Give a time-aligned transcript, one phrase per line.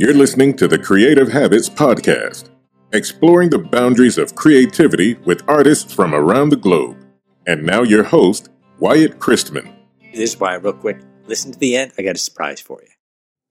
[0.00, 2.50] You're listening to the Creative Habits Podcast,
[2.92, 7.04] exploring the boundaries of creativity with artists from around the globe.
[7.48, 8.48] And now, your host,
[8.78, 9.74] Wyatt Christman.
[10.12, 11.94] This is why, real quick, listen to the end.
[11.98, 12.90] I got a surprise for you.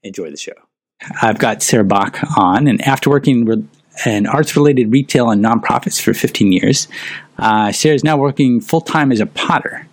[0.03, 0.53] Enjoy the show.
[1.21, 3.67] I've got Sarah Bach on, and after working re-
[4.05, 6.87] in arts related retail and nonprofits for 15 years,
[7.39, 9.85] uh, Sarah is now working full time as a potter.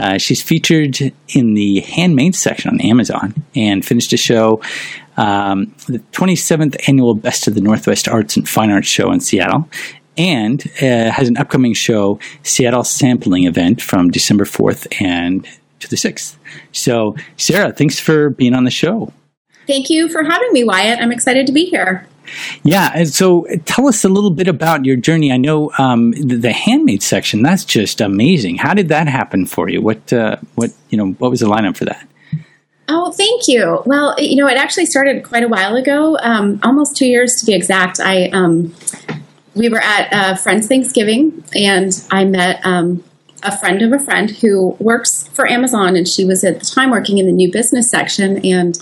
[0.00, 0.98] Uh, she's featured
[1.28, 4.62] in the handmade section on Amazon and finished a show,
[5.18, 9.68] um, the 27th annual Best of the Northwest Arts and Fine Arts Show in Seattle,
[10.16, 15.46] and uh, has an upcoming show, Seattle Sampling Event, from December 4th and
[15.80, 16.36] to the 6th.
[16.72, 19.12] So, Sarah, thanks for being on the show.
[19.66, 20.98] Thank you for having me, Wyatt.
[21.00, 22.06] I'm excited to be here.
[22.62, 25.32] Yeah, and so tell us a little bit about your journey.
[25.32, 27.42] I know um, the, the, handmade section.
[27.42, 28.56] That's just amazing.
[28.56, 29.80] How did that happen for you?
[29.80, 31.12] What uh, what you know?
[31.12, 32.06] What was the lineup for that?
[32.88, 33.82] Oh, thank you.
[33.86, 37.46] Well, you know, it actually started quite a while ago, um, almost two years to
[37.46, 38.00] be exact.
[38.00, 38.74] I um,
[39.54, 43.04] we were at a friend's Thanksgiving, and I met um,
[43.42, 46.90] a friend of a friend who works for Amazon, and she was at the time
[46.90, 48.76] working in the new business section, and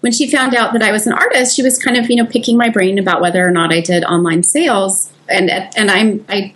[0.00, 2.26] when she found out that I was an artist, she was kind of, you know,
[2.26, 5.10] picking my brain about whether or not I did online sales.
[5.28, 6.54] And and I'm I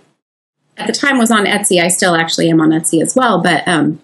[0.77, 1.81] at the time was on Etsy.
[1.81, 3.41] I still actually am on Etsy as well.
[3.41, 3.99] But um,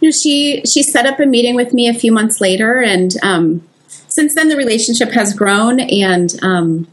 [0.00, 3.12] you know, she she set up a meeting with me a few months later, and
[3.22, 5.78] um, since then the relationship has grown.
[5.78, 6.88] And um,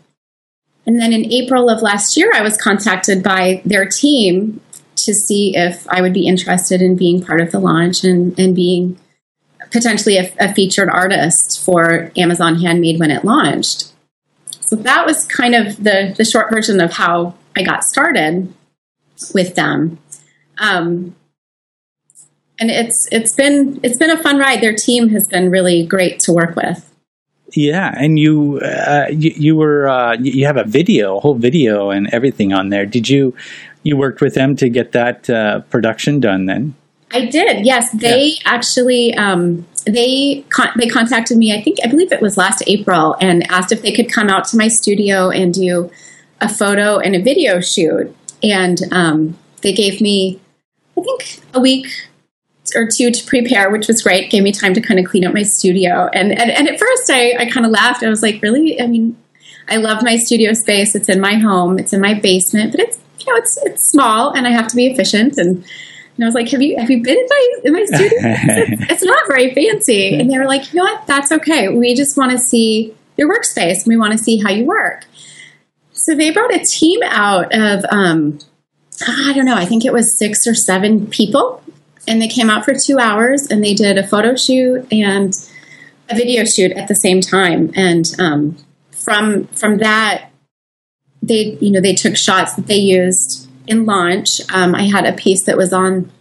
[0.85, 4.61] and then in April of last year, I was contacted by their team
[4.97, 8.55] to see if I would be interested in being part of the launch and and
[8.55, 8.99] being
[9.71, 13.91] potentially a, a featured artist for Amazon Handmade when it launched.
[14.61, 18.53] So that was kind of the, the short version of how I got started
[19.33, 19.99] with them.
[20.57, 21.15] Um,
[22.59, 24.61] and it's it's been it's been a fun ride.
[24.61, 26.83] Their team has been really great to work with.
[27.53, 31.91] Yeah, and you uh, you, you, were uh, you have a video, a whole video,
[31.91, 32.85] and everything on there.
[32.85, 33.35] Did you
[33.83, 36.45] you worked with them to get that uh, production done?
[36.45, 36.75] Then
[37.11, 37.65] I did.
[37.65, 38.41] Yes, they yeah.
[38.45, 41.53] actually um, they con- they contacted me.
[41.53, 44.45] I think I believe it was last April, and asked if they could come out
[44.49, 45.89] to my studio and do
[46.41, 48.15] a photo and a video shoot.
[48.43, 50.39] And um, they gave me,
[50.97, 51.87] I think, a week
[52.75, 54.29] or two to prepare, which was great.
[54.29, 56.09] Gave me time to kind of clean up my studio.
[56.13, 58.03] And and, and at first, I, I kind of laughed.
[58.03, 58.81] I was like, really?
[58.81, 59.17] I mean,
[59.69, 60.93] I love my studio space.
[60.93, 61.79] It's in my home.
[61.79, 64.75] It's in my basement, but it's you know it's it's small, and I have to
[64.75, 65.63] be efficient and
[66.17, 68.09] and I was like, "Have you have you been in my in my studio?
[68.11, 71.05] it's, it's not very fancy." And they were like, "You know what?
[71.05, 71.69] That's okay.
[71.69, 73.85] We just want to see your workspace.
[73.85, 75.05] We want to see how you work."
[75.91, 78.39] So they brought a team out of um,
[79.07, 79.55] I don't know.
[79.55, 81.61] I think it was six or seven people,
[82.07, 85.33] and they came out for two hours and they did a photo shoot and
[86.09, 87.71] a video shoot at the same time.
[87.75, 88.57] And um,
[88.91, 90.31] from from that,
[91.21, 95.13] they you know they took shots that they used in launch, um, I had a
[95.13, 96.11] piece that was on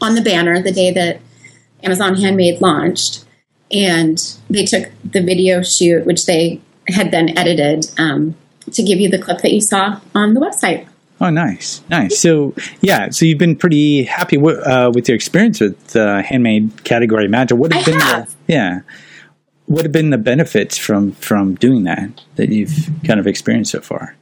[0.00, 1.20] on the banner the day that
[1.82, 3.24] Amazon Handmade launched,
[3.70, 4.18] and
[4.48, 8.36] they took the video shoot, which they had then edited um,
[8.72, 10.88] to give you the clip that you saw on the website.
[11.20, 12.20] Oh, nice, nice.
[12.20, 16.84] So, yeah, so you've been pretty happy w- uh, with your experience with uh, handmade
[16.84, 17.56] category manager.
[17.56, 18.28] What have I been have.
[18.46, 18.80] the yeah?
[19.66, 23.80] What have been the benefits from from doing that that you've kind of experienced so
[23.80, 24.17] far?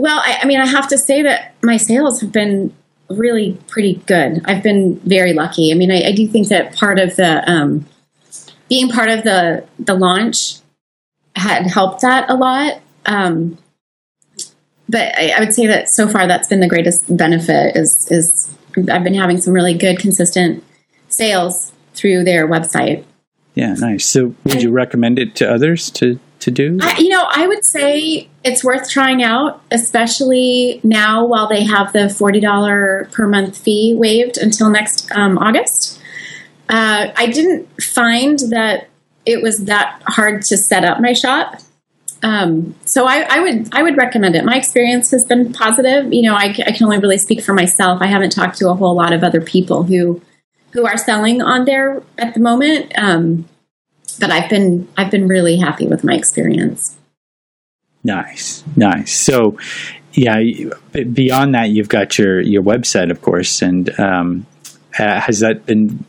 [0.00, 2.74] Well, I, I, mean, I have to say that my sales have been
[3.10, 4.40] really pretty good.
[4.46, 5.70] I've been very lucky.
[5.70, 7.86] I mean, I, I do think that part of the um,
[8.68, 10.56] being part of the the launch
[11.36, 12.80] had helped that a lot.
[13.04, 13.58] Um,
[14.88, 17.76] but I, I would say that so far, that's been the greatest benefit.
[17.76, 18.56] Is is
[18.90, 20.64] I've been having some really good, consistent
[21.08, 23.04] sales through their website.
[23.54, 24.06] Yeah, nice.
[24.06, 26.78] So, would you recommend it to others to to do?
[26.80, 31.92] I, you know, I would say it's worth trying out, especially now while they have
[31.92, 36.00] the $40 per month fee waived until next um, August.
[36.68, 38.88] Uh, I didn't find that
[39.26, 41.60] it was that hard to set up my shop.
[42.22, 44.44] Um, so I, I, would I would recommend it.
[44.44, 46.12] My experience has been positive.
[46.12, 48.02] You know, I, I, can only really speak for myself.
[48.02, 50.20] I haven't talked to a whole lot of other people who
[50.72, 52.92] who are selling on there at the moment.
[52.96, 53.48] Um,
[54.20, 56.96] but I've been I've been really happy with my experience.
[58.04, 59.12] Nice, nice.
[59.12, 59.58] So,
[60.12, 60.40] yeah,
[61.12, 64.46] beyond that, you've got your your website, of course, and um,
[64.98, 66.04] uh, has that been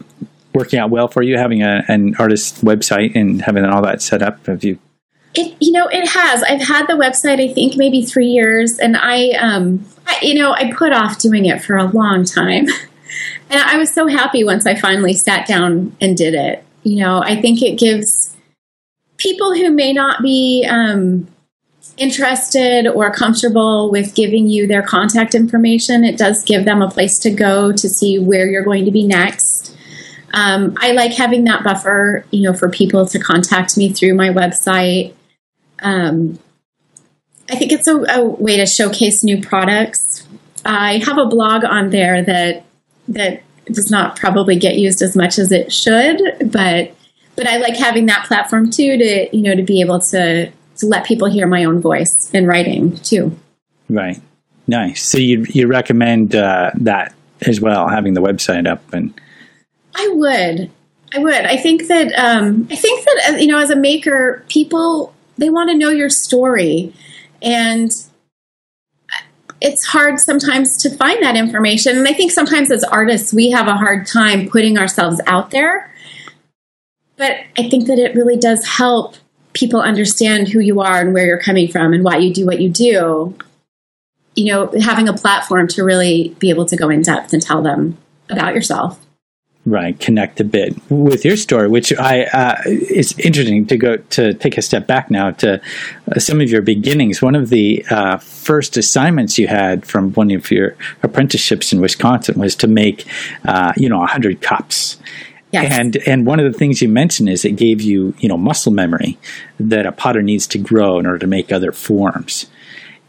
[0.54, 4.22] working out well for you having a, an artist website and having all that set
[4.22, 4.46] up?
[4.46, 4.78] Have you?
[5.34, 6.44] It you know it has.
[6.44, 10.54] I've had the website I think maybe three years, and I um I, you know
[10.54, 12.68] I put off doing it for a long time,
[13.50, 16.66] and I was so happy once I finally sat down and did it.
[16.83, 18.36] You know I think it gives
[19.18, 21.28] people who may not be um,
[21.98, 27.19] interested or comfortable with giving you their contact information, it does give them a place
[27.19, 29.78] to go to see where you're going to be next.
[30.33, 34.30] Um, I like having that buffer, you know, for people to contact me through my
[34.30, 35.13] website.
[35.81, 36.39] Um,
[37.50, 40.25] I think it's a, a, way to showcase new products.
[40.63, 42.66] I have a blog on there that
[43.10, 46.19] that does not probably get used as much as it should,
[46.52, 46.96] but
[47.36, 50.86] but I like having that platform too to you know to be able to to
[50.86, 53.38] let people hear my own voice in writing too.
[53.90, 54.19] Right.
[54.68, 55.04] Nice.
[55.04, 59.13] So you you recommend uh, that as well, having the website up and.
[59.94, 60.72] I would.
[61.13, 61.34] I would.
[61.34, 65.50] I think that um, I think that uh, you know, as a maker, people they
[65.50, 66.94] want to know your story,
[67.42, 67.92] and
[69.62, 71.98] it's hard sometimes to find that information.
[71.98, 75.94] And I think sometimes as artists, we have a hard time putting ourselves out there.
[77.16, 79.16] But I think that it really does help
[79.54, 82.60] people understand who you are and where you're coming from and why you do what
[82.60, 83.38] you do.
[84.36, 87.62] You know, having a platform to really be able to go in depth and tell
[87.62, 87.98] them
[88.30, 89.00] about yourself.
[89.63, 94.34] Right, connect a bit with your story, which I uh, is interesting to go to
[94.34, 95.62] take a step back now to
[96.12, 97.22] uh, some of your beginnings.
[97.22, 102.40] One of the uh, first assignments you had from one of your apprenticeships in Wisconsin
[102.40, 103.06] was to make,
[103.46, 104.98] uh, you know, hundred cups.
[105.52, 105.72] Yes.
[105.72, 108.72] And and one of the things you mentioned is it gave you you know muscle
[108.72, 109.19] memory
[109.60, 112.48] that a potter needs to grow in order to make other forms.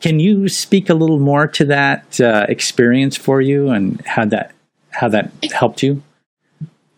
[0.03, 4.53] Can you speak a little more to that uh, experience for you and how that
[4.91, 6.03] how that helped you?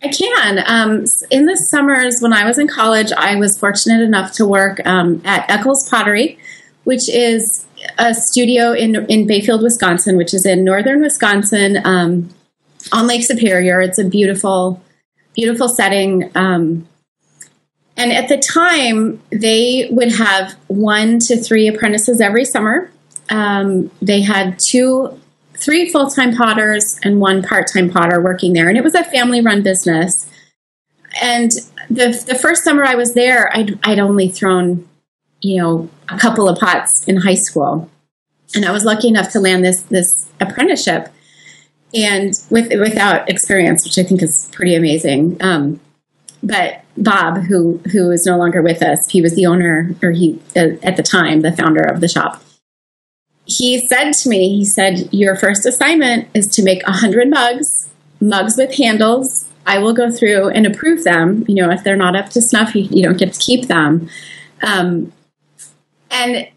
[0.05, 0.63] I can.
[0.67, 4.87] Um, in the summers when I was in college, I was fortunate enough to work
[4.87, 6.39] um, at Eckels Pottery,
[6.85, 7.67] which is
[7.99, 12.29] a studio in in Bayfield, Wisconsin, which is in northern Wisconsin um,
[12.93, 13.81] on Lake Superior.
[13.81, 14.83] It's a beautiful,
[15.35, 16.31] beautiful setting.
[16.35, 16.87] Um,
[17.97, 22.91] and at the time, they would have one to three apprentices every summer.
[23.31, 25.19] Um, they had two
[25.65, 28.69] three full time potters and one part time potter working there.
[28.69, 30.29] And it was a family run business.
[31.23, 31.51] And
[31.89, 34.89] the, the first summer I was there, I'd, I'd only thrown,
[35.41, 37.89] you know, a couple of pots in high school.
[38.55, 41.09] And I was lucky enough to land this, this apprenticeship
[41.95, 45.37] and with, without experience, which I think is pretty amazing.
[45.41, 45.81] Um,
[46.43, 50.39] but Bob, who who is no longer with us, he was the owner, or he
[50.55, 52.44] uh, at the time the founder of the shop
[53.47, 58.57] he said to me, he said, Your first assignment is to make 100 mugs, mugs
[58.57, 59.47] with handles.
[59.67, 61.45] I will go through and approve them.
[61.49, 64.09] You know, if they're not up to snuff, you, you don't get to keep them.
[64.63, 65.13] Um,
[66.11, 66.49] and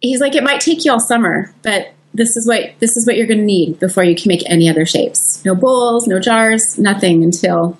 [0.00, 3.16] he's like, It might take you all summer, but this is what this is what
[3.16, 5.42] you're going to need before you can make any other shapes.
[5.44, 7.78] No bowls, no jars, nothing until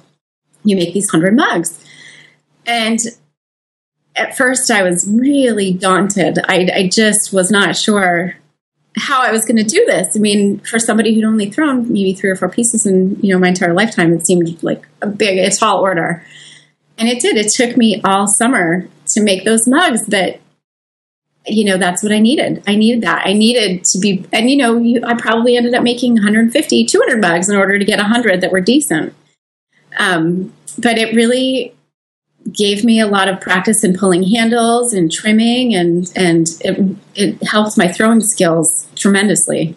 [0.65, 1.79] you make these 100 mugs.
[2.67, 3.01] And
[4.17, 6.39] at first I was really daunted.
[6.47, 8.37] I, I just was not sure
[8.97, 10.17] how I was going to do this.
[10.17, 13.39] I mean, for somebody who'd only thrown maybe three or four pieces in you know
[13.39, 16.25] my entire lifetime, it seemed like a big, a tall order.
[16.99, 17.37] And it did.
[17.37, 20.41] It took me all summer to make those mugs, but
[21.47, 22.63] you know that's what I needed.
[22.67, 23.27] I needed that.
[23.27, 27.21] I needed to be, and you know, you, I probably ended up making 150, 200
[27.21, 29.15] mugs in order to get 100 that were decent.
[29.99, 31.75] Um, but it really
[32.53, 37.43] gave me a lot of practice in pulling handles and trimming, and and it, it
[37.43, 39.75] helped my throwing skills tremendously.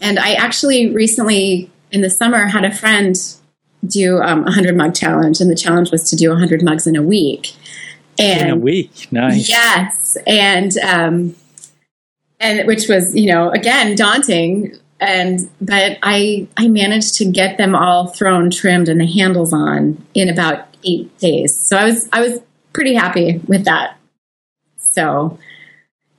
[0.00, 3.16] And I actually recently in the summer had a friend
[3.86, 6.86] do um, a hundred mug challenge, and the challenge was to do a hundred mugs
[6.86, 7.52] in a week.
[8.18, 9.48] And in a week, nice.
[9.48, 11.36] Yes, and um,
[12.40, 17.74] and which was you know again daunting and but I I managed to get them
[17.74, 21.58] all thrown, trimmed, and the handles on in about eight days.
[21.68, 22.40] So I was I was
[22.72, 23.96] pretty happy with that.
[24.76, 25.38] So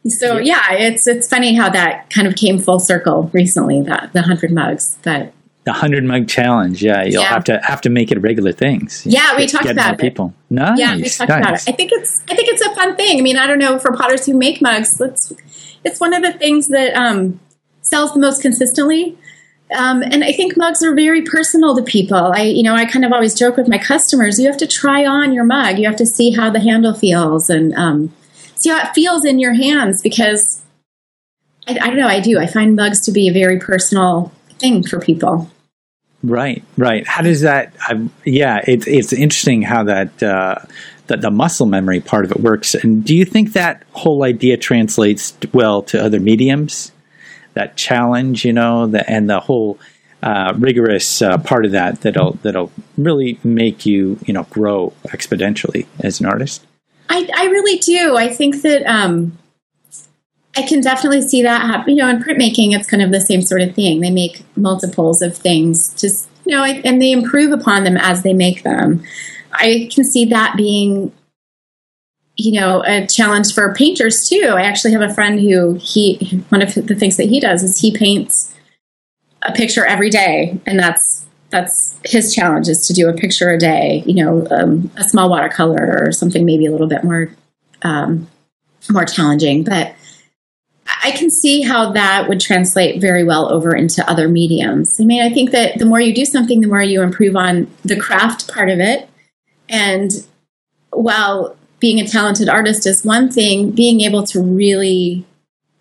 [0.08, 4.22] so yeah, it's it's funny how that kind of came full circle recently, that the
[4.22, 4.98] hundred mugs.
[5.04, 7.30] But the hundred mug challenge, yeah, you'll yeah.
[7.30, 9.04] have to have to make it regular things.
[9.06, 10.00] Yeah, we talked about it.
[10.00, 10.78] People, nice.
[10.78, 11.40] Yeah, we talked nice.
[11.40, 11.70] about it.
[11.70, 13.18] I think it's I think it's a fun thing.
[13.18, 15.02] I mean, I don't know for potters who make mugs.
[15.02, 15.34] It's
[15.84, 17.40] it's one of the things that um,
[17.96, 19.18] sells the most consistently.
[19.74, 22.34] Um, and I think mugs are very personal to people.
[22.36, 25.06] I, you know, I kind of always joke with my customers: you have to try
[25.06, 25.80] on your mug.
[25.80, 28.14] You have to see how the handle feels and um,
[28.56, 30.02] see how it feels in your hands.
[30.02, 30.62] Because
[31.68, 32.38] I, I, don't know, I do.
[32.38, 35.50] I find mugs to be a very personal thing for people.
[36.22, 37.08] Right, right.
[37.08, 37.74] How does that?
[37.90, 40.22] Uh, yeah, it's it's interesting how that.
[40.22, 40.56] Uh,
[41.08, 42.74] that the muscle memory part of it works.
[42.74, 46.92] And do you think that whole idea translates well to other mediums?
[47.56, 49.80] That challenge, you know, the, and the whole
[50.24, 55.86] uh, rigorous uh, part of that that'll that'll really make you you know grow exponentially
[56.00, 56.66] as an artist.
[57.10, 58.18] I, I really do.
[58.18, 59.38] I think that um,
[60.58, 61.96] I can definitely see that happen.
[61.96, 64.02] You know, in printmaking, it's kind of the same sort of thing.
[64.02, 68.34] They make multiples of things, just you know, and they improve upon them as they
[68.34, 69.04] make them.
[69.52, 71.12] I can see that being,
[72.38, 74.54] you know, a challenge for painters too.
[74.56, 77.80] I actually have a friend who he one of the things that he does is
[77.80, 78.54] he paints
[79.42, 83.58] a picture every day, and that's that's his challenge is to do a picture a
[83.58, 84.04] day.
[84.06, 87.30] You know, um, a small watercolor or something maybe a little bit more
[87.84, 88.28] um,
[88.90, 89.94] more challenging, but.
[91.04, 95.00] I can see how that would translate very well over into other mediums.
[95.00, 97.68] I mean, I think that the more you do something, the more you improve on
[97.84, 99.08] the craft part of it.
[99.68, 100.12] And
[100.92, 105.24] while being a talented artist is one thing, being able to really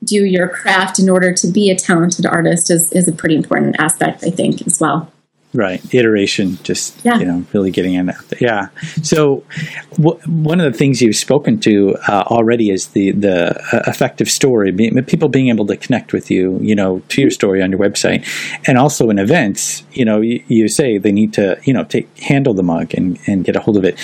[0.04, 3.75] do your craft in order to be a talented artist is, is a pretty important
[3.78, 5.11] aspect, I think, as well.
[5.54, 7.16] Right, iteration, just yeah.
[7.18, 8.20] you know, really getting in there.
[8.38, 8.68] Yeah.
[9.02, 9.44] So,
[9.92, 14.28] w- one of the things you've spoken to uh, already is the the uh, effective
[14.28, 14.73] story.
[14.73, 17.80] Be- people being able to connect with you, you know, to your story on your
[17.80, 18.26] website,
[18.68, 19.84] and also in events.
[19.92, 23.18] You know, you, you say they need to, you know, take handle the mug and
[23.28, 23.96] and get a hold of it.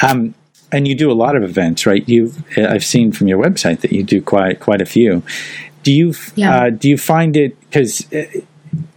[0.00, 0.34] Um,
[0.74, 2.06] and you do a lot of events, right?
[2.08, 5.22] You've I've seen from your website that you do quite quite a few.
[5.84, 6.64] Do you yeah.
[6.64, 8.24] uh, do you find it because uh,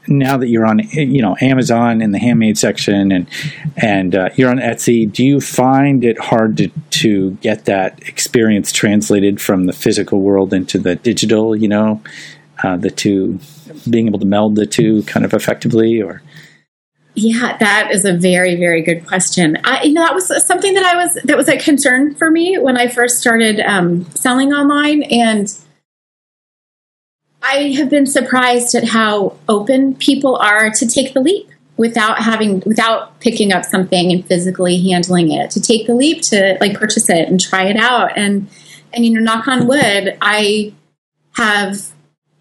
[0.08, 3.28] now that you're on you know Amazon in the handmade section and
[3.76, 6.70] and uh, you're on Etsy, do you find it hard to
[7.02, 11.56] to get that experience translated from the physical world into the digital?
[11.56, 12.02] You know,
[12.64, 13.40] uh, the two
[13.90, 16.22] being able to meld the two kind of effectively, or
[17.18, 19.58] yeah, that is a very, very good question.
[19.64, 22.58] I, you know, that was something that I was that was a concern for me
[22.58, 25.54] when I first started um, selling online, and
[27.42, 32.62] I have been surprised at how open people are to take the leap without having
[32.66, 35.52] without picking up something and physically handling it.
[35.52, 38.16] To take the leap to like purchase it and try it out.
[38.16, 38.50] And
[38.94, 40.74] and you know knock on wood i
[41.34, 41.92] have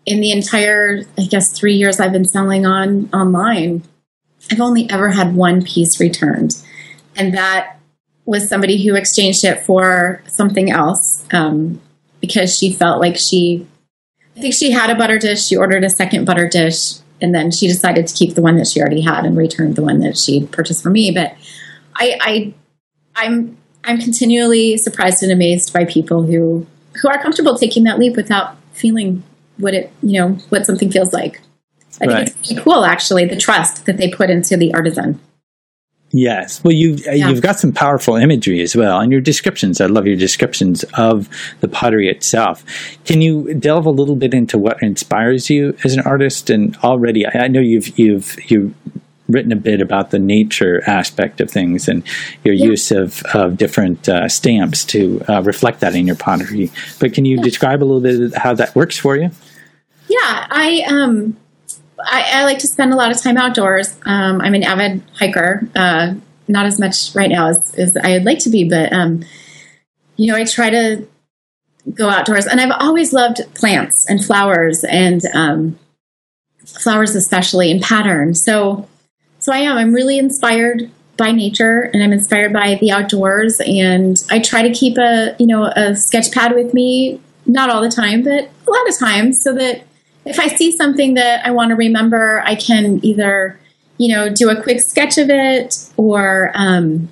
[0.05, 3.83] in the entire i guess three years i've been selling on online
[4.51, 6.57] i've only ever had one piece returned
[7.17, 7.79] and that
[8.25, 11.81] was somebody who exchanged it for something else um,
[12.21, 13.67] because she felt like she
[14.37, 15.47] I think she had a butter dish.
[15.47, 18.67] She ordered a second butter dish, and then she decided to keep the one that
[18.67, 21.11] she already had and returned the one that she purchased for me.
[21.11, 21.35] But
[21.95, 22.55] I, I
[23.15, 26.67] I'm I'm continually surprised and amazed by people who
[27.01, 29.23] who are comfortable taking that leap without feeling
[29.57, 31.41] what it you know what something feels like.
[32.01, 32.29] I right.
[32.29, 35.21] think it's cool actually the trust that they put into the artisan.
[36.13, 36.63] Yes.
[36.63, 37.29] Well, you uh, yeah.
[37.29, 39.81] you've got some powerful imagery as well, and your descriptions.
[39.81, 41.29] I love your descriptions of
[41.61, 42.65] the pottery itself.
[43.05, 46.49] Can you delve a little bit into what inspires you as an artist?
[46.49, 48.75] And already, I know you've you've you've
[49.29, 52.05] written a bit about the nature aspect of things and
[52.45, 52.67] your yeah.
[52.67, 56.71] use of, of different uh, stamps to uh, reflect that in your pottery.
[57.01, 57.43] But can you yeah.
[57.43, 59.31] describe a little bit how that works for you?
[60.09, 61.37] Yeah, I um
[62.05, 63.97] I, I, like to spend a lot of time outdoors.
[64.05, 66.15] Um, I'm an avid hiker, uh,
[66.49, 69.25] not as much right now as, as I'd like to be, but um,
[70.17, 71.07] you know, I try to
[71.95, 75.79] go outdoors, and I've always loved plants and flowers, and um,
[76.65, 78.43] flowers especially, and patterns.
[78.45, 78.89] So,
[79.39, 79.77] so I am.
[79.77, 84.73] I'm really inspired by nature, and I'm inspired by the outdoors, and I try to
[84.73, 88.71] keep a you know a sketch pad with me, not all the time, but a
[88.71, 89.85] lot of times, so that
[90.27, 93.59] if I see something that I want to remember, I can either,
[93.97, 97.09] you know, do a quick sketch of it or, um,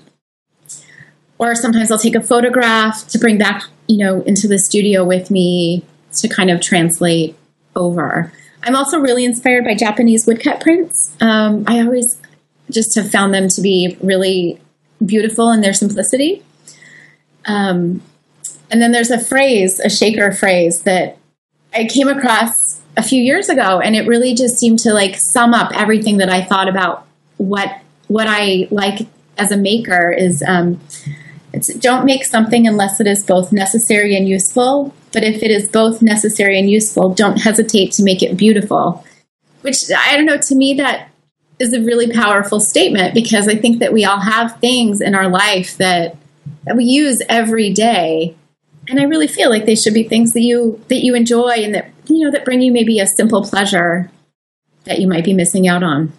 [1.39, 5.31] or sometimes I'll take a photograph to bring back, you know, into the studio with
[5.31, 7.37] me to kind of translate
[7.77, 8.33] over.
[8.65, 11.15] I'm also really inspired by Japanese woodcut prints.
[11.21, 12.21] Um, I always
[12.71, 14.61] just have found them to be really
[15.05, 16.43] beautiful in their simplicity.
[17.45, 18.03] Um,
[18.71, 21.19] and then there's a phrase, a shaker phrase that
[21.75, 22.64] I came across
[22.97, 26.29] a few years ago and it really just seemed to like sum up everything that
[26.29, 29.07] I thought about what what I like
[29.39, 30.81] as a maker is um,
[31.53, 35.69] it's don't make something unless it is both necessary and useful but if it is
[35.69, 39.05] both necessary and useful don't hesitate to make it beautiful.
[39.63, 41.09] Which I don't know to me that
[41.59, 45.29] is a really powerful statement because I think that we all have things in our
[45.29, 46.17] life that
[46.65, 48.35] that we use every day
[48.89, 51.75] and I really feel like they should be things that you that you enjoy and
[51.75, 54.11] that you know that bring you maybe a simple pleasure
[54.85, 56.13] that you might be missing out on.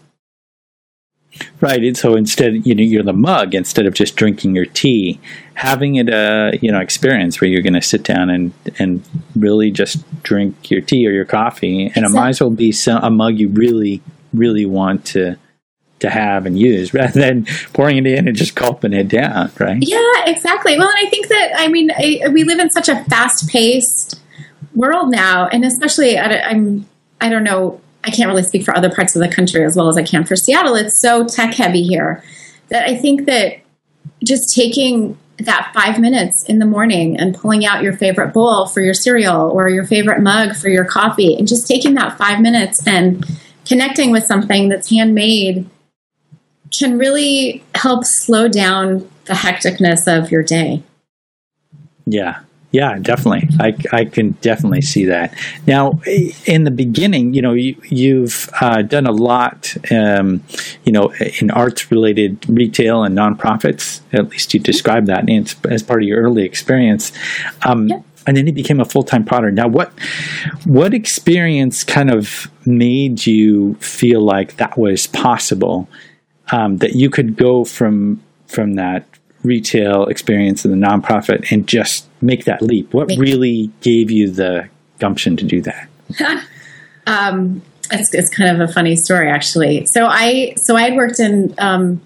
[1.59, 1.83] Right.
[1.83, 5.19] And so instead, you know, you're the mug instead of just drinking your tea,
[5.53, 9.03] having it a you know experience where you're going to sit down and and
[9.35, 12.17] really just drink your tea or your coffee, and exactly.
[12.17, 14.01] it might as well be some, a mug you really
[14.33, 15.37] really want to
[15.99, 19.77] to have and use rather than pouring it in and just gulping it down, right?
[19.81, 20.77] Yeah, exactly.
[20.77, 24.21] Well, and I think that I mean I, we live in such a fast paced
[24.75, 26.87] world now, and especially I, I'm
[27.21, 29.87] I don't know I can't really speak for other parts of the country as well
[29.87, 30.75] as I can for Seattle.
[30.75, 32.23] It's so tech heavy here
[32.69, 33.59] that I think that
[34.23, 38.79] just taking that five minutes in the morning and pulling out your favorite bowl for
[38.79, 42.85] your cereal or your favorite mug for your coffee and just taking that five minutes
[42.87, 43.25] and
[43.65, 45.69] connecting with something that's handmade
[46.77, 50.83] can really help slow down the hecticness of your day.
[52.05, 52.39] Yeah,
[52.75, 53.47] yeah, definitely.
[53.57, 55.33] I, I can definitely see that.
[55.65, 56.01] Now,
[56.45, 60.43] in the beginning, you know, you, have uh, done a lot, um,
[60.83, 64.01] you know, in arts related retail and nonprofits.
[64.11, 65.29] At least you described that
[65.69, 67.13] as part of your early experience.
[67.63, 68.01] Um, yeah.
[68.27, 69.51] And then you became a full time potter.
[69.51, 69.93] Now, what
[70.65, 75.87] what experience kind of made you feel like that was possible?
[76.51, 79.05] Um, that you could go from from that
[79.45, 82.93] retail experience in the nonprofit and just make that leap?
[82.93, 85.89] What make really gave you the gumption to do that?
[87.07, 87.61] um,
[87.91, 89.85] it's, it's kind of a funny story, actually.
[89.85, 92.01] So I so I had worked in um,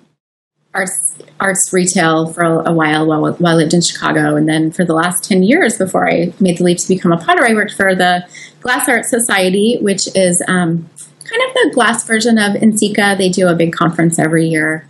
[0.73, 4.71] arts arts retail for a, a while, while while I lived in Chicago, and then
[4.71, 7.53] for the last ten years before I made the leap to become a potter, I
[7.53, 8.27] worked for the
[8.61, 10.89] Glass Art Society, which is um,
[11.23, 13.17] kind of the glass version of NCECA.
[13.17, 14.85] They do a big conference every year.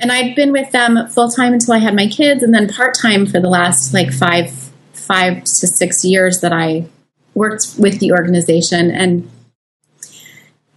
[0.00, 2.94] And I'd been with them full time until I had my kids, and then part
[2.94, 4.50] time for the last like five
[4.92, 6.86] five to six years that I
[7.34, 8.90] worked with the organization.
[8.90, 9.30] And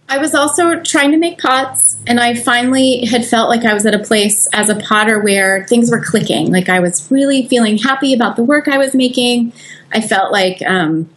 [0.08, 3.86] I was also trying to make pots, and I finally had felt like I was
[3.86, 6.52] at a place as a potter where things were clicking.
[6.52, 9.52] Like I was really feeling happy about the work I was making.
[9.92, 11.08] I felt like um,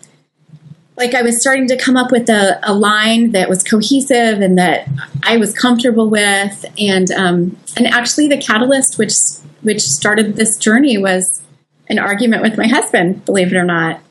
[0.97, 4.57] like I was starting to come up with a, a, line that was cohesive and
[4.57, 4.87] that
[5.23, 6.65] I was comfortable with.
[6.77, 9.13] And um, and actually, the catalyst which
[9.61, 11.41] which started this journey was
[11.89, 13.25] an argument with my husband.
[13.25, 14.01] Believe it or not,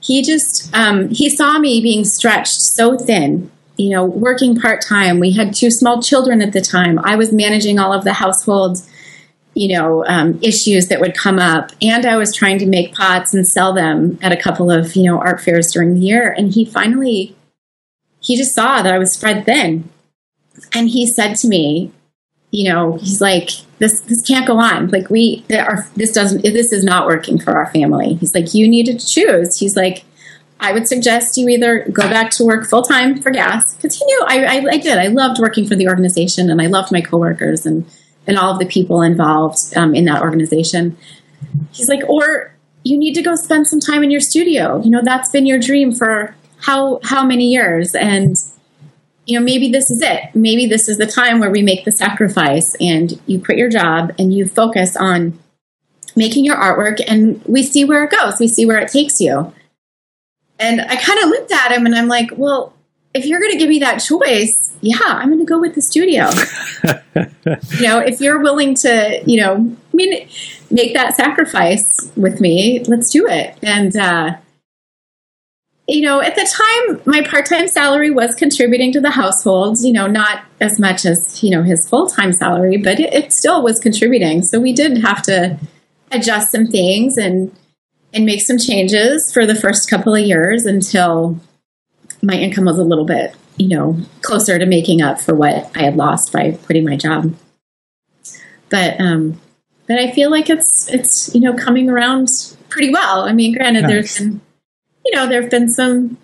[0.00, 3.50] he just um, he saw me being stretched so thin.
[3.76, 5.18] You know, working part time.
[5.18, 7.00] We had two small children at the time.
[7.00, 8.78] I was managing all of the household
[9.54, 11.70] you know, um, issues that would come up.
[11.80, 15.04] And I was trying to make pots and sell them at a couple of, you
[15.04, 16.32] know, art fairs during the year.
[16.32, 17.36] And he finally,
[18.20, 19.88] he just saw that I was spread thin.
[20.72, 21.92] And he said to me,
[22.50, 24.88] you know, he's like, this, this can't go on.
[24.88, 28.14] Like we, this doesn't, this is not working for our family.
[28.14, 29.58] He's like, you need to choose.
[29.58, 30.04] He's like,
[30.60, 34.04] I would suggest you either go back to work full time for GAS because he
[34.04, 34.98] knew I, I, I did.
[34.98, 37.84] I loved working for the organization and I loved my coworkers and
[38.26, 40.96] and all of the people involved um, in that organization.
[41.72, 44.82] He's like, or you need to go spend some time in your studio.
[44.82, 48.36] You know, that's been your dream for how how many years, and
[49.26, 50.34] you know, maybe this is it.
[50.34, 54.12] Maybe this is the time where we make the sacrifice, and you quit your job
[54.18, 55.38] and you focus on
[56.16, 58.38] making your artwork, and we see where it goes.
[58.38, 59.52] We see where it takes you.
[60.58, 62.73] And I kind of looked at him, and I'm like, well,
[63.14, 65.82] if you're going to give me that choice, yeah, I'm going to go with the
[65.82, 66.28] studio.
[67.78, 70.28] you know, if you're willing to, you know, I mean,
[70.70, 73.56] make that sacrifice with me, let's do it.
[73.62, 74.36] And, uh,
[75.86, 79.92] you know, at the time, my part time salary was contributing to the household, you
[79.92, 83.62] know, not as much as, you know, his full time salary, but it, it still
[83.62, 84.42] was contributing.
[84.42, 85.58] So we did have to
[86.10, 87.54] adjust some things and,
[88.12, 91.38] and make some changes for the first couple of years until
[92.24, 95.82] my income was a little bit, you know, closer to making up for what I
[95.82, 97.34] had lost by quitting my job.
[98.70, 99.40] But um,
[99.86, 102.28] but I feel like it's it's you know coming around
[102.68, 103.22] pretty well.
[103.22, 103.90] I mean, granted, nice.
[103.90, 104.40] there's been
[105.04, 106.16] you know there've been some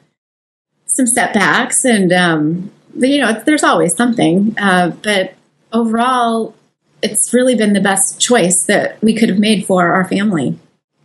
[0.86, 4.54] some setbacks, and um, you know there's always something.
[4.58, 5.34] Uh, but
[5.72, 6.54] overall,
[7.02, 10.58] it's really been the best choice that we could have made for our family.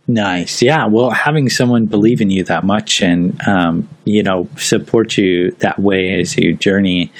[0.08, 0.62] Nice.
[0.62, 0.86] Yeah.
[0.86, 5.78] Well, having someone believe in you that much and, um, you know, support you that
[5.80, 7.10] way as you journey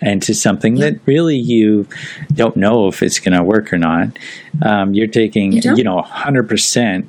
[0.00, 0.90] into something yeah.
[0.90, 1.86] that really you
[2.34, 4.18] don't know if it's going to work or not.
[4.60, 7.08] Um, you're taking, you, you know, 100%.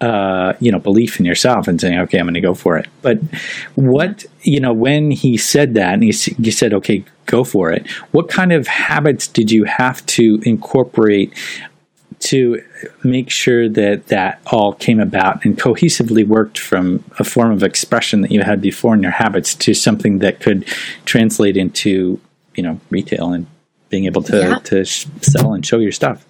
[0.00, 2.88] Uh, you know, belief in yourself and saying, okay, I'm going to go for it.
[3.02, 3.20] But
[3.76, 7.88] what, you know, when he said that and he, he said, okay, go for it,
[8.10, 11.32] what kind of habits did you have to incorporate
[12.22, 12.62] to
[13.02, 18.20] make sure that that all came about and cohesively worked from a form of expression
[18.20, 20.64] that you had before in your habits to something that could
[21.04, 22.20] translate into
[22.54, 23.46] you know retail and
[23.88, 24.58] being able to yeah.
[24.58, 26.24] to sh- sell and show your stuff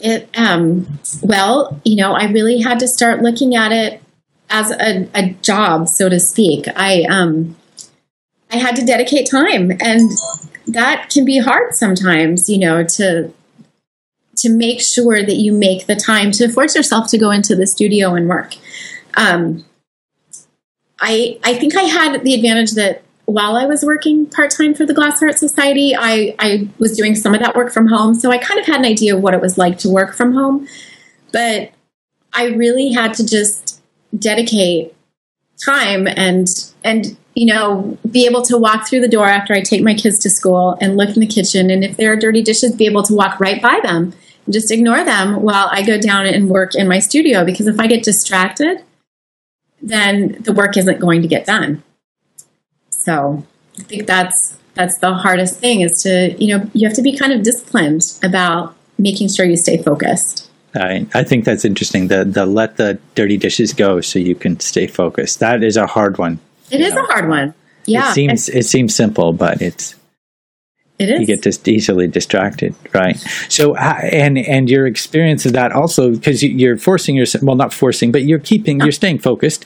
[0.00, 4.02] it um well you know i really had to start looking at it
[4.48, 7.56] as a, a job so to speak i um
[8.52, 10.10] I had to dedicate time and
[10.66, 13.32] that can be hard sometimes, you know, to
[14.40, 17.66] to make sure that you make the time to force yourself to go into the
[17.66, 18.54] studio and work.
[19.14, 19.64] Um,
[21.00, 24.84] I I think I had the advantage that while I was working part time for
[24.84, 28.14] the Glass Art Society, I, I was doing some of that work from home.
[28.16, 30.34] So I kind of had an idea of what it was like to work from
[30.34, 30.66] home.
[31.32, 31.70] But
[32.32, 33.80] I really had to just
[34.18, 34.94] dedicate
[35.64, 36.48] time and
[36.82, 40.18] and you know be able to walk through the door after I take my kids
[40.20, 43.02] to school and look in the kitchen and if there are dirty dishes be able
[43.04, 44.14] to walk right by them
[44.46, 47.78] and just ignore them while I go down and work in my studio because if
[47.78, 48.84] I get distracted
[49.82, 51.82] then the work isn't going to get done.
[52.90, 53.44] So
[53.78, 57.16] I think that's that's the hardest thing is to you know you have to be
[57.16, 60.48] kind of disciplined about making sure you stay focused.
[60.74, 62.08] I, I think that's interesting.
[62.08, 65.40] The the let the dirty dishes go so you can stay focused.
[65.40, 66.38] That is a hard one.
[66.70, 67.02] It is know.
[67.02, 67.54] a hard one.
[67.86, 69.94] Yeah, it seems it seems simple, but it is.
[71.00, 73.16] You get just easily distracted, right?
[73.48, 77.42] So, and and your experience of that also because you're forcing yourself.
[77.42, 79.64] Well, not forcing, but you're keeping, you're staying focused,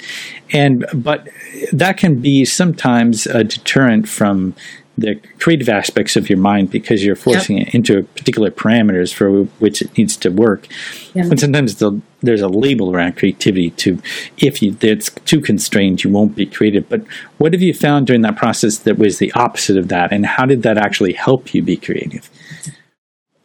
[0.52, 1.28] and but
[1.72, 4.54] that can be sometimes a deterrent from
[4.96, 7.68] the creative aspects of your mind because you're forcing yep.
[7.68, 10.68] it into particular parameters for which it needs to work.
[11.14, 11.26] Yep.
[11.30, 14.00] And sometimes the, there's a label around creativity to
[14.38, 16.88] if you it's too constrained, you won't be creative.
[16.88, 17.04] But
[17.38, 20.46] what have you found during that process that was the opposite of that, and how
[20.46, 22.30] did that actually help you be creative?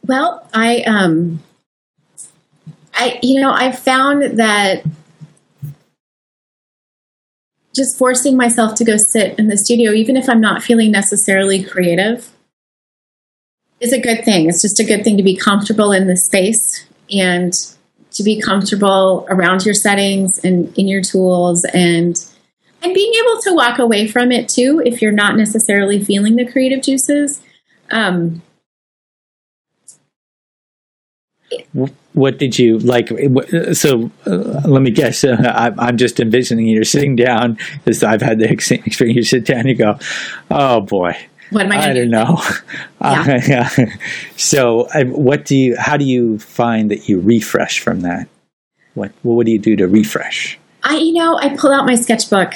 [0.05, 1.41] Well, I um,
[2.93, 4.83] I you know I found that
[7.79, 11.63] just forcing myself to go sit in the studio, even if I'm not feeling necessarily
[11.63, 12.29] creative,
[13.79, 14.49] is a good thing.
[14.49, 17.53] It's just a good thing to be comfortable in the space and
[18.11, 22.17] to be comfortable around your settings and in your tools and
[22.81, 26.49] and being able to walk away from it too if you're not necessarily feeling the
[26.49, 27.41] creative juices.
[27.91, 28.41] Um,
[31.73, 33.09] what did you like?
[33.73, 35.23] So uh, let me guess.
[35.23, 38.99] Uh, I, am just envisioning you're sitting down because I've had the experience.
[38.99, 39.97] You sit down, you go,
[40.49, 41.15] "Oh boy."
[41.51, 41.89] What am I?
[41.89, 42.41] I don't know.
[43.01, 43.69] Yeah.
[43.77, 43.85] Uh.
[44.35, 45.77] So, what do you?
[45.77, 48.27] How do you find that you refresh from that?
[48.93, 50.59] What What do you do to refresh?
[50.83, 52.55] I, you know, I pull out my sketchbook.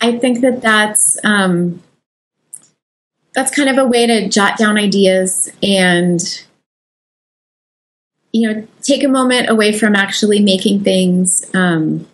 [0.00, 1.82] I think that that's um,
[3.34, 6.44] that's kind of a way to jot down ideas and
[8.32, 12.06] you know, take a moment away from actually making things um,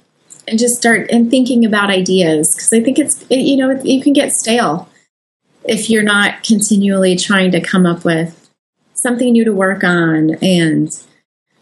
[0.46, 2.54] and just start and thinking about ideas.
[2.54, 4.88] Because I think it's it, you know you can get stale
[5.64, 8.50] if you're not continually trying to come up with
[8.94, 10.34] something new to work on.
[10.42, 10.90] And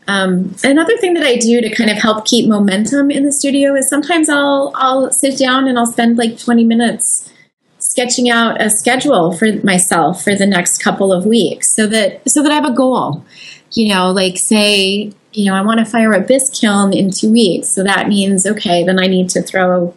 [0.08, 3.74] um, another thing that I do to kind of help keep momentum in the studio
[3.74, 7.30] is sometimes I'll I'll sit down and I'll spend like 20 minutes
[7.96, 12.42] sketching out a schedule for myself for the next couple of weeks so that so
[12.42, 13.24] that I have a goal
[13.76, 17.30] you know, like say, you know, I want to fire a bisque kiln in two
[17.30, 17.68] weeks.
[17.68, 19.94] So that means, okay, then I need to throw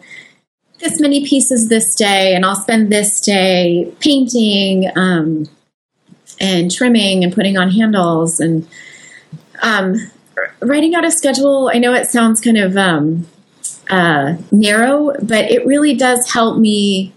[0.78, 5.46] this many pieces this day, and I'll spend this day painting um,
[6.40, 8.66] and trimming and putting on handles and
[9.62, 9.96] um,
[10.60, 11.70] writing out a schedule.
[11.72, 13.26] I know it sounds kind of um,
[13.90, 17.12] uh, narrow, but it really does help me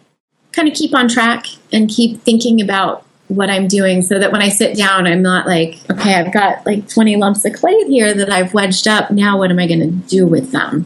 [0.54, 4.42] kind of keep on track and keep thinking about what I'm doing so that when
[4.42, 8.14] I sit down, I'm not like, okay, I've got like 20 lumps of clay here
[8.14, 9.12] that I've wedged up.
[9.12, 10.86] Now, what am I going to do with them?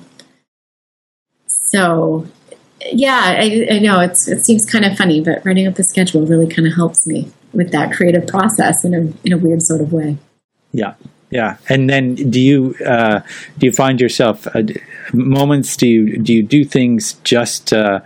[1.48, 2.26] So,
[2.92, 6.48] yeah, I, I know it seems kind of funny, but writing up a schedule really
[6.48, 9.92] kind of helps me with that creative process in a, in a weird sort of
[9.92, 10.18] way.
[10.72, 10.94] Yeah.
[11.30, 13.20] Yeah, and then do you uh,
[13.58, 14.64] do you find yourself uh,
[15.12, 15.76] moments?
[15.76, 18.00] Do you do you do things just uh,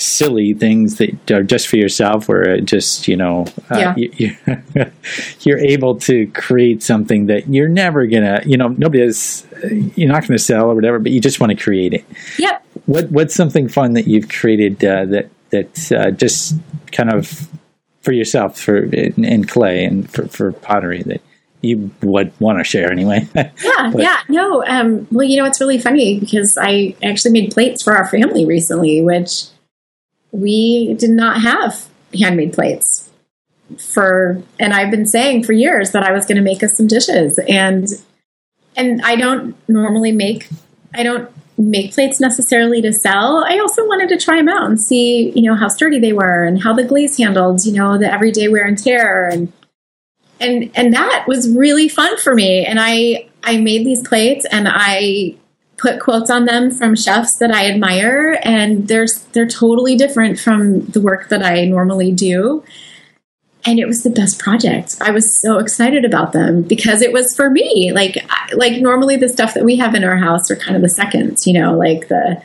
[0.00, 3.94] silly things that are just for yourself where it just you know uh, yeah.
[3.96, 4.36] you,
[5.40, 9.46] you're able to create something that you're never gonna you know nobody is
[9.96, 12.04] you're not gonna sell or whatever but you just want to create it
[12.38, 16.54] yep what what's something fun that you've created uh, that that uh, just
[16.92, 17.48] kind of
[18.02, 21.20] for yourself for in, in clay and for, for pottery that
[21.62, 23.28] you would want to share anyway.
[23.34, 24.64] yeah, yeah, no.
[24.66, 28.46] Um, well, you know, it's really funny because I actually made plates for our family
[28.46, 29.44] recently, which
[30.32, 31.88] we did not have
[32.18, 33.10] handmade plates
[33.78, 36.86] for and I've been saying for years that I was going to make us some
[36.86, 37.38] dishes.
[37.48, 37.86] And
[38.76, 40.48] and I don't normally make
[40.94, 43.44] I don't make plates necessarily to sell.
[43.44, 46.44] I also wanted to try them out and see, you know, how sturdy they were
[46.44, 49.28] and how the glaze handled, you know, the everyday wear and tear.
[49.28, 49.52] And
[50.40, 52.64] and and that was really fun for me.
[52.64, 55.36] And I I made these plates and I
[55.80, 60.84] put quotes on them from chefs that I admire, and they're they're totally different from
[60.86, 62.62] the work that I normally do.
[63.66, 64.96] And it was the best project.
[65.02, 67.92] I was so excited about them because it was for me.
[67.94, 68.18] Like
[68.54, 71.46] like normally the stuff that we have in our house are kind of the seconds,
[71.46, 72.42] you know, like the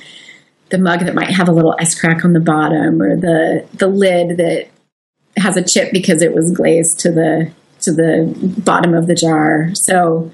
[0.69, 3.87] the mug that might have a little ice crack on the bottom or the the
[3.87, 4.67] lid that
[5.37, 9.69] has a chip because it was glazed to the to the bottom of the jar.
[9.73, 10.31] So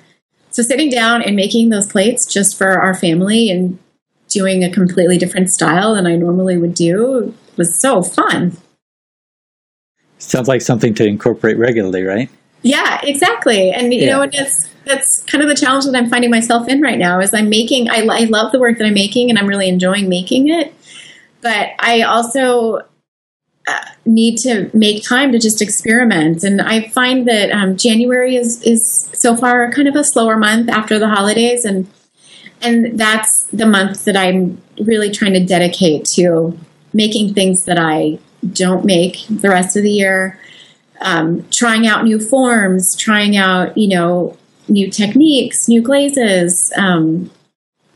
[0.52, 3.80] so sitting down and making those plates just for our family and
[4.28, 8.58] doing a completely different style than I normally would do was so fun.
[10.18, 12.30] Sounds like something to incorporate regularly, right?
[12.62, 13.72] Yeah, exactly.
[13.72, 14.12] And you yeah.
[14.12, 17.20] know, and it's that's kind of the challenge that I'm finding myself in right now.
[17.20, 17.90] Is I'm making.
[17.90, 20.74] I, I love the work that I'm making, and I'm really enjoying making it.
[21.42, 22.82] But I also
[24.06, 26.44] need to make time to just experiment.
[26.44, 30.70] And I find that um, January is is so far kind of a slower month
[30.70, 31.88] after the holidays, and
[32.62, 36.58] and that's the month that I'm really trying to dedicate to
[36.94, 38.20] making things that I
[38.54, 40.40] don't make the rest of the year.
[41.00, 46.72] Um, trying out new forms, trying out you know new techniques, new glazes.
[46.78, 47.32] Um,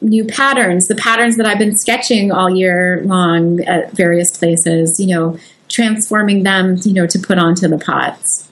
[0.01, 5.07] new patterns, the patterns that I've been sketching all year long at various places, you
[5.07, 5.37] know,
[5.75, 8.49] transforming them, you know, to put onto the pots.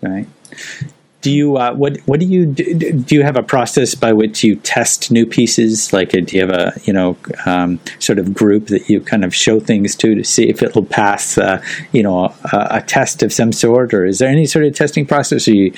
[0.00, 0.26] Right.
[1.20, 3.14] Do you uh, what what do you do, do?
[3.14, 5.92] You have a process by which you test new pieces?
[5.92, 9.32] Like, do you have a you know um, sort of group that you kind of
[9.32, 13.32] show things to to see if it'll pass uh, you know a, a, test of
[13.32, 15.46] some sort, or is there any sort of testing process?
[15.46, 15.70] You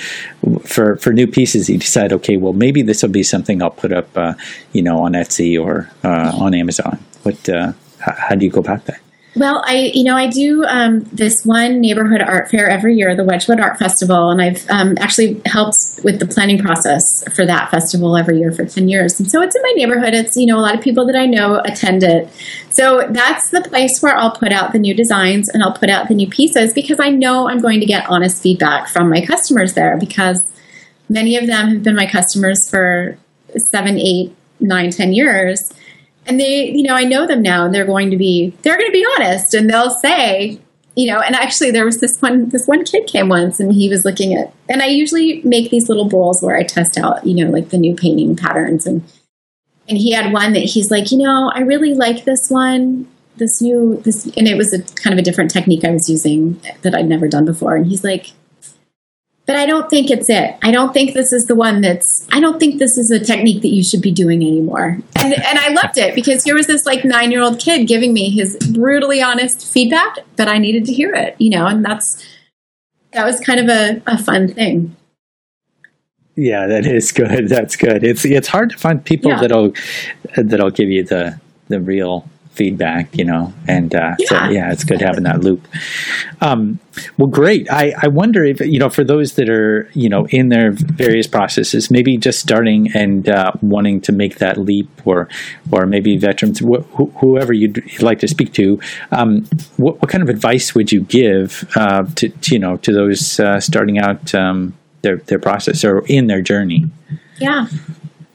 [0.63, 3.93] for for new pieces you decide, okay, well maybe this will be something I'll put
[3.93, 4.33] up uh,
[4.73, 6.97] you know on Etsy or uh, on Amazon.
[7.21, 8.99] What uh, how do you go about that?
[9.37, 13.25] Well, I you know I do um, this one neighborhood art fair every year, the
[13.25, 18.15] Wedgwood Art Festival, and I've um, actually helped with the planning process for that festival
[18.15, 19.19] every year for ten years.
[19.19, 20.13] And so it's in my neighborhood.
[20.13, 22.29] It's you know a lot of people that I know attend it.
[22.69, 26.07] So that's the place where I'll put out the new designs and I'll put out
[26.07, 29.73] the new pieces because I know I'm going to get honest feedback from my customers
[29.73, 30.41] there because
[31.09, 33.17] many of them have been my customers for
[33.57, 35.73] seven, eight, nine, ten years
[36.25, 38.87] and they you know i know them now and they're going to be they're going
[38.87, 40.59] to be honest and they'll say
[40.95, 43.89] you know and actually there was this one this one kid came once and he
[43.89, 47.35] was looking at and i usually make these little bowls where i test out you
[47.35, 49.03] know like the new painting patterns and
[49.87, 53.07] and he had one that he's like you know i really like this one
[53.37, 56.59] this new this and it was a kind of a different technique i was using
[56.81, 57.75] that i'd never done before.
[57.75, 58.31] And he's like
[59.45, 60.55] but I don't think it's it.
[60.63, 63.61] I don't think this is the one that's, I don't think this is a technique
[63.61, 64.97] that you should be doing anymore.
[65.15, 68.13] And, and I loved it because here was this like nine year old kid giving
[68.13, 72.25] me his brutally honest feedback, but I needed to hear it, you know, and that's,
[73.13, 74.95] that was kind of a, a fun thing.
[76.35, 77.47] Yeah, that is good.
[77.47, 78.03] That's good.
[78.03, 79.39] It's it's hard to find people yeah.
[79.39, 79.73] that'll
[80.35, 84.27] that'll give you the the real feedback, you know, and uh, yeah.
[84.27, 85.67] so yeah, it's good having that loop.
[86.41, 86.79] Um,
[87.17, 87.69] well, great.
[87.69, 91.27] I, I wonder if you know for those that are you know in their various
[91.27, 95.27] processes, maybe just starting and uh, wanting to make that leap, or
[95.71, 96.83] or maybe veterans, wh-
[97.19, 98.79] whoever you'd, like to speak to,
[99.11, 99.45] um,
[99.77, 103.39] what, what, kind of advice would you give uh, to, to, you know to those
[103.39, 106.85] uh, starting out um, their their process or in their journey?
[107.37, 107.67] Yeah,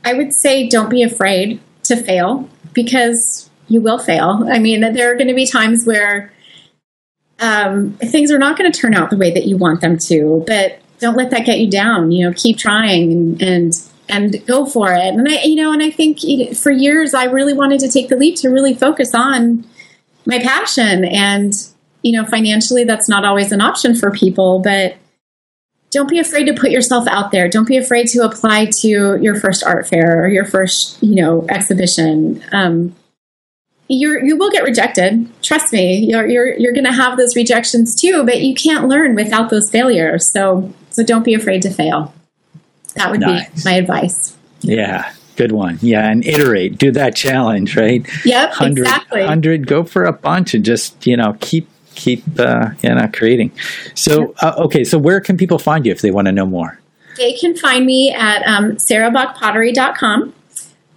[0.05, 4.47] I would say don't be afraid to fail because you will fail.
[4.51, 6.33] I mean, there are going to be times where
[7.39, 10.45] um, things are not going to turn out the way that you want them to,
[10.47, 12.11] but don't let that get you down.
[12.11, 13.73] You know, keep trying and, and
[14.09, 15.15] and go for it.
[15.15, 16.19] And I, you know, and I think
[16.57, 19.65] for years I really wanted to take the leap to really focus on
[20.27, 21.05] my passion.
[21.05, 21.55] And
[22.03, 24.97] you know, financially, that's not always an option for people, but
[25.93, 27.49] don't be afraid to put yourself out there.
[27.49, 31.47] Don't be afraid to apply to your first art fair or your first, you know,
[31.49, 32.43] exhibition.
[32.53, 32.97] Um,
[33.90, 35.29] you're you will get rejected.
[35.42, 38.24] Trust me, you're you're you're going to have those rejections too.
[38.24, 40.31] But you can't learn without those failures.
[40.31, 42.14] So so don't be afraid to fail.
[42.94, 43.64] That would nice.
[43.64, 44.37] be my advice.
[44.61, 45.12] Yeah.
[45.37, 45.79] Good one.
[45.81, 46.76] Yeah, and iterate.
[46.76, 48.07] Do that challenge, right?
[48.26, 49.20] Yep, 100, exactly.
[49.20, 53.50] 100, go for a bunch and just, you know, keep keep uh, you know, creating.
[53.94, 56.79] So, uh, okay, so where can people find you if they want to know more?
[57.16, 60.35] They can find me at um, sarahbachpottery.com.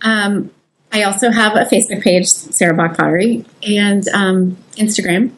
[0.02, 0.52] Um,
[0.94, 5.32] I also have a Facebook page, Sarah Bach Pottery, and um, Instagram.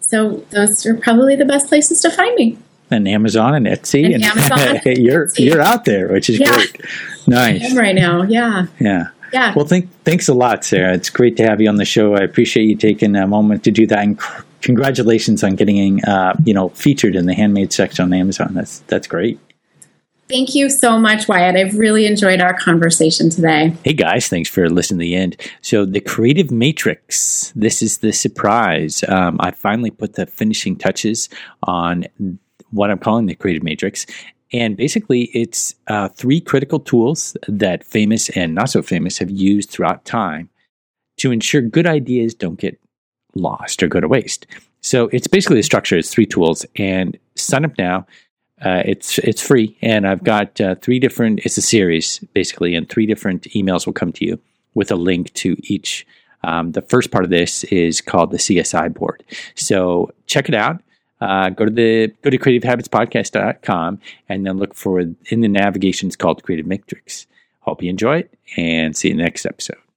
[0.00, 2.58] So those are probably the best places to find me.
[2.90, 5.44] And Amazon and Etsy, and, and Amazon you're Etsy.
[5.46, 6.52] you're out there, which is yeah.
[6.52, 6.80] great.
[7.26, 7.74] Nice.
[7.74, 8.66] right now, yeah.
[8.80, 9.08] Yeah.
[9.32, 9.54] Yeah.
[9.54, 10.92] Well, think, thanks a lot, Sarah.
[10.92, 12.14] It's great to have you on the show.
[12.14, 13.98] I appreciate you taking a moment to do that.
[14.00, 14.20] And
[14.60, 18.52] congratulations on getting, uh, you know, featured in the handmade section on Amazon.
[18.52, 19.38] That's that's great.
[20.32, 21.56] Thank you so much, Wyatt.
[21.56, 23.76] I've really enjoyed our conversation today.
[23.84, 25.36] Hey guys, thanks for listening to the end.
[25.60, 29.04] So, the Creative Matrix, this is the surprise.
[29.08, 31.28] Um, I finally put the finishing touches
[31.64, 32.06] on
[32.70, 34.06] what I'm calling the Creative Matrix.
[34.54, 39.68] And basically, it's uh, three critical tools that famous and not so famous have used
[39.68, 40.48] throughout time
[41.18, 42.80] to ensure good ideas don't get
[43.34, 44.46] lost or go to waste.
[44.80, 45.98] So it's basically a structure.
[45.98, 48.06] It's three tools, and sign up now.
[48.64, 51.40] Uh, it's it's free, and I've got uh, three different.
[51.44, 54.40] It's a series basically, and three different emails will come to you
[54.74, 56.06] with a link to each.
[56.44, 59.22] Um, the first part of this is called the CSI board.
[59.54, 60.82] So check it out.
[61.20, 66.16] Uh, go to the go to creativehabitspodcast.com and then look for in the navigation it's
[66.16, 67.26] called Creative Matrix.
[67.60, 69.91] Hope you enjoy it and see you next episode.